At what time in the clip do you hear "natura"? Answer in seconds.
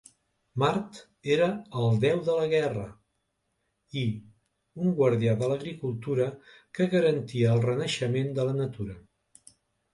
8.65-9.01